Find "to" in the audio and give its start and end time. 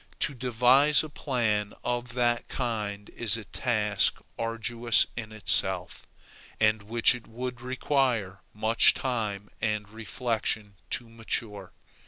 0.21-0.33, 10.89-11.07